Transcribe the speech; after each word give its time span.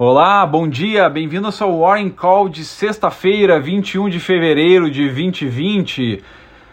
Olá, 0.00 0.46
bom 0.46 0.68
dia, 0.68 1.08
bem-vindos 1.08 1.60
ao 1.60 1.80
Warren 1.80 2.10
Call 2.10 2.48
de 2.48 2.64
sexta-feira, 2.64 3.58
21 3.58 4.08
de 4.08 4.20
fevereiro 4.20 4.88
de 4.88 5.02
2020. 5.08 6.22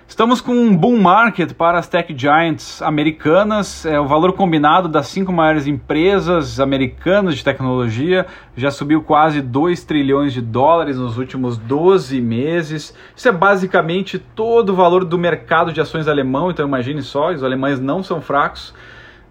Estamos 0.07 0.39
com 0.39 0.51
um 0.51 0.77
boom 0.77 1.01
market 1.01 1.51
para 1.53 1.79
as 1.79 1.87
tech 1.87 2.13
giants 2.15 2.83
americanas. 2.83 3.83
É, 3.83 3.99
o 3.99 4.05
valor 4.05 4.33
combinado 4.33 4.87
das 4.87 5.07
cinco 5.07 5.33
maiores 5.33 5.65
empresas 5.65 6.59
americanas 6.59 7.35
de 7.35 7.43
tecnologia 7.43 8.27
já 8.55 8.69
subiu 8.69 9.01
quase 9.01 9.41
2 9.41 9.83
trilhões 9.83 10.31
de 10.31 10.39
dólares 10.39 10.99
nos 10.99 11.17
últimos 11.17 11.57
12 11.57 12.21
meses. 12.21 12.95
Isso 13.15 13.27
é 13.27 13.31
basicamente 13.31 14.19
todo 14.19 14.69
o 14.69 14.75
valor 14.75 15.03
do 15.03 15.17
mercado 15.17 15.73
de 15.73 15.81
ações 15.81 16.07
alemão, 16.07 16.51
então 16.51 16.67
imagine 16.67 17.01
só, 17.01 17.31
os 17.31 17.43
alemães 17.43 17.79
não 17.79 18.03
são 18.03 18.21
fracos. 18.21 18.71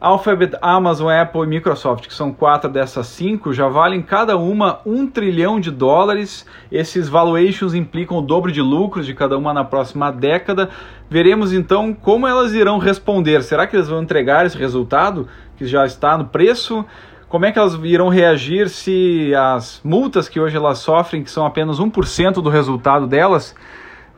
Alphabet, 0.05 0.55
Amazon, 0.61 1.11
Apple 1.11 1.45
e 1.45 1.47
Microsoft, 1.47 2.07
que 2.07 2.13
são 2.13 2.31
quatro 2.31 2.69
dessas 2.69 3.07
cinco, 3.07 3.55
já 3.55 3.69
valem 3.69 4.03
cada 4.03 4.37
uma 4.37 4.81
um 4.85 5.07
trilhão 5.07 5.59
de 5.59 5.71
dólares. 5.71 6.45
Esses 6.71 7.09
valuations 7.09 7.73
implicam 7.73 8.19
o 8.19 8.21
dobro 8.21 8.53
de 8.53 8.61
lucros 8.61 9.07
de 9.07 9.15
cada 9.15 9.39
uma 9.39 9.55
na 9.55 9.65
próxima 9.65 10.13
década. 10.13 10.69
Veremos 11.09 11.55
então 11.55 11.95
como 11.95 12.27
elas 12.27 12.53
irão 12.53 12.77
responder. 12.77 13.43
Será 13.43 13.67
que 13.67 13.77
eles 13.77 13.89
vão 13.89 14.03
entregar 14.03 14.45
esse 14.45 14.59
resultado 14.59 15.27
que 15.57 15.67
já 15.67 15.87
está 15.87 16.19
no 16.19 16.27
preço? 16.27 16.85
Como 17.27 17.47
é 17.47 17.51
que 17.51 17.59
elas 17.59 17.73
irão 17.83 18.11
reagir 18.11 18.69
se 18.69 19.35
as 19.35 19.81
multas 19.83 20.29
que 20.29 20.39
hoje 20.39 20.55
elas 20.55 20.81
sofrem, 20.81 21.23
que 21.23 21.31
são 21.31 21.47
apenas 21.47 21.81
1% 21.81 22.43
do 22.43 22.51
resultado 22.51 23.07
delas, 23.07 23.57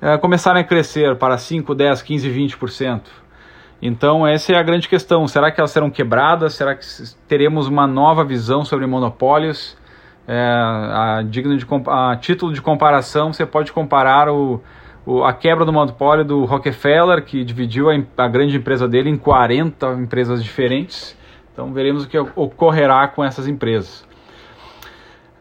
eh, 0.02 0.18
começarem 0.18 0.62
a 0.62 0.64
crescer 0.64 1.14
para 1.14 1.38
5, 1.38 1.76
10, 1.76 2.02
15, 2.02 2.28
20%? 2.28 3.25
Então, 3.86 4.26
essa 4.26 4.52
é 4.52 4.56
a 4.56 4.62
grande 4.64 4.88
questão. 4.88 5.28
Será 5.28 5.50
que 5.50 5.60
elas 5.60 5.70
serão 5.70 5.88
quebradas? 5.88 6.54
Será 6.54 6.74
que 6.74 6.84
teremos 7.28 7.68
uma 7.68 7.86
nova 7.86 8.24
visão 8.24 8.64
sobre 8.64 8.84
monopólios? 8.84 9.76
É, 10.26 10.36
a, 10.36 11.22
digno 11.22 11.56
de, 11.56 11.64
a 11.86 12.16
título 12.16 12.52
de 12.52 12.60
comparação, 12.60 13.32
você 13.32 13.46
pode 13.46 13.72
comparar 13.72 14.28
o, 14.28 14.60
o, 15.06 15.22
a 15.22 15.32
quebra 15.32 15.64
do 15.64 15.72
monopólio 15.72 16.24
do 16.24 16.44
Rockefeller, 16.44 17.24
que 17.24 17.44
dividiu 17.44 17.88
a, 17.88 17.94
a 18.16 18.26
grande 18.26 18.56
empresa 18.56 18.88
dele 18.88 19.08
em 19.08 19.16
40 19.16 19.92
empresas 20.00 20.42
diferentes. 20.42 21.16
Então, 21.52 21.72
veremos 21.72 22.04
o 22.04 22.08
que 22.08 22.18
ocorrerá 22.18 23.06
com 23.06 23.24
essas 23.24 23.46
empresas. 23.46 24.04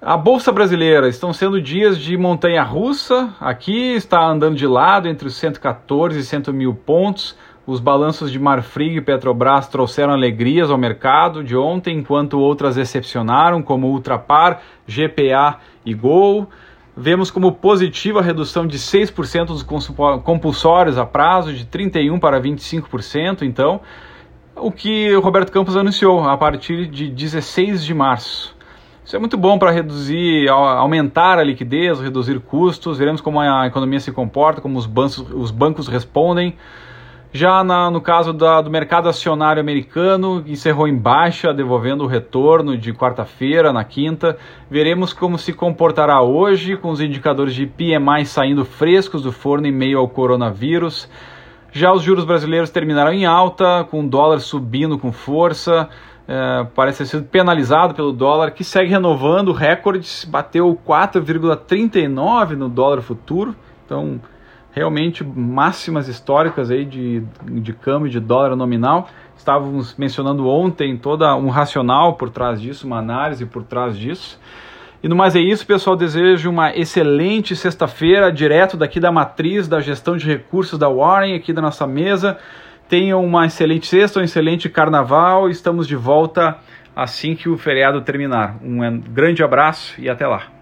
A 0.08 0.16
Bolsa 0.16 0.52
Brasileira 0.52 1.10
estão 1.10 1.34
sendo 1.34 1.60
dias 1.60 1.98
de 1.98 2.16
montanha 2.16 2.62
russa. 2.62 3.34
Aqui 3.42 3.96
está 3.96 4.24
andando 4.24 4.56
de 4.56 4.68
lado 4.68 5.08
entre 5.08 5.28
os 5.28 5.36
114 5.36 6.20
e 6.20 6.24
100 6.24 6.54
mil 6.54 6.76
pontos. 6.76 7.36
Os 7.66 7.80
balanços 7.80 8.32
de 8.32 8.38
Marfrig 8.38 8.98
e 8.98 9.02
Petrobras 9.02 9.68
trouxeram 9.68 10.14
alegrias 10.14 10.70
ao 10.70 10.78
mercado 10.78 11.44
de 11.44 11.58
ontem, 11.58 11.98
enquanto 11.98 12.40
outras 12.40 12.76
decepcionaram, 12.76 13.64
como 13.64 13.88
Ultrapar, 13.88 14.62
GPA 14.88 15.58
e 15.84 15.96
Gol. 15.96 16.48
Vemos 16.96 17.32
como 17.32 17.52
positiva 17.54 18.20
a 18.20 18.24
redução 18.24 18.68
de 18.68 18.78
6% 18.78 19.46
dos 19.46 19.64
compulsórios 20.24 21.00
a 21.00 21.06
prazo, 21.08 21.52
de 21.52 21.66
31% 21.66 22.20
para 22.20 22.40
25%, 22.40 23.42
então, 23.42 23.82
o 24.56 24.72
que 24.72 25.16
o 25.16 25.20
Roberto 25.20 25.52
Campos 25.52 25.76
anunciou 25.76 26.24
a 26.30 26.38
partir 26.38 26.86
de 26.86 27.10
16 27.10 27.84
de 27.84 27.96
março. 27.96 28.56
Isso 29.06 29.16
é 29.16 29.20
muito 29.20 29.38
bom 29.38 29.60
para 29.60 29.70
reduzir, 29.70 30.50
aumentar 30.50 31.38
a 31.38 31.44
liquidez, 31.44 32.00
reduzir 32.00 32.40
custos. 32.40 32.98
Veremos 32.98 33.22
como 33.22 33.40
a 33.40 33.68
economia 33.68 34.00
se 34.00 34.12
comporta, 34.12 34.62
como 34.62 34.80
os 34.80 34.88
bancos, 34.88 35.20
os 35.20 35.52
bancos 35.52 35.88
respondem. 35.88 36.56
Já 37.32 37.64
na, 37.64 37.92
no 37.92 38.02
caso 38.02 38.34
da, 38.34 38.62
do 38.62 38.72
mercado 38.72 39.08
acionário 39.08 39.62
americano, 39.62 40.44
encerrou 40.48 40.88
em 40.88 40.98
baixa, 40.98 41.54
devolvendo 41.54 42.04
o 42.04 42.08
retorno 42.08 42.76
de 42.76 42.94
quarta-feira 42.94 43.72
na 43.72 43.84
quinta. 43.84 44.40
Veremos 44.72 45.14
como 45.14 45.38
se 45.38 45.54
comportará 45.54 46.24
hoje, 46.24 46.76
com 46.76 46.90
os 46.90 47.00
indicadores 47.00 47.54
de 47.54 47.68
PMI 47.68 48.26
saindo 48.26 48.66
frescos 48.66 49.22
do 49.22 49.32
forno 49.32 49.68
em 49.68 49.72
meio 49.72 50.00
ao 50.00 50.10
coronavírus. 50.10 51.08
Já 51.72 51.94
os 51.94 52.02
juros 52.02 52.26
brasileiros 52.26 52.72
terminaram 52.72 53.14
em 53.14 53.24
alta, 53.24 53.84
com 53.84 54.04
o 54.04 54.10
dólar 54.10 54.40
subindo 54.40 54.98
com 54.98 55.12
força. 55.12 55.90
É, 56.28 56.66
parece 56.74 57.00
ter 57.00 57.06
sido 57.06 57.24
penalizado 57.26 57.94
pelo 57.94 58.12
dólar, 58.12 58.52
que 58.52 58.64
segue 58.64 58.90
renovando 58.90 59.52
recordes, 59.52 60.26
bateu 60.26 60.78
4,39 60.86 62.52
no 62.52 62.68
dólar 62.68 63.02
futuro. 63.02 63.56
Então, 63.86 64.20
realmente 64.72 65.24
máximas 65.24 66.08
históricas 66.08 66.70
aí 66.70 66.84
de, 66.84 67.24
de 67.44 67.72
câmbio 67.74 68.10
de 68.10 68.20
dólar 68.20 68.56
nominal. 68.56 69.08
Estávamos 69.38 69.96
mencionando 69.96 70.48
ontem 70.48 70.98
toda 70.98 71.36
um 71.36 71.50
racional 71.50 72.16
por 72.16 72.30
trás 72.30 72.60
disso, 72.60 72.88
uma 72.88 72.98
análise 72.98 73.46
por 73.46 73.64
trás 73.64 73.98
disso. 73.98 74.40
E 75.04 75.08
no 75.08 75.16
mais 75.16 75.36
é 75.36 75.40
isso, 75.40 75.66
pessoal. 75.68 75.96
Desejo 75.96 76.50
uma 76.50 76.76
excelente 76.76 77.56
sexta-feira, 77.56 78.32
direto 78.32 78.76
daqui 78.76 79.00
da 79.00 79.12
matriz 79.12 79.68
da 79.68 79.80
gestão 79.80 80.18
de 80.18 80.26
recursos 80.26 80.80
da 80.80 80.90
Warren, 80.90 81.36
aqui 81.36 81.54
da 81.54 81.62
nossa 81.62 81.86
mesa. 81.86 82.38
Tenham 82.88 83.24
uma 83.26 83.46
excelente 83.46 83.88
sexta, 83.88 84.20
um 84.20 84.24
excelente 84.24 84.70
carnaval. 84.70 85.50
Estamos 85.50 85.88
de 85.88 85.96
volta 85.96 86.58
assim 86.96 87.36
que 87.36 87.50
o 87.50 87.58
feriado 87.58 88.02
terminar. 88.02 88.58
Um 88.64 89.00
grande 89.00 89.44
abraço 89.44 90.00
e 90.00 90.10
até 90.10 90.28
lá. 90.28 90.55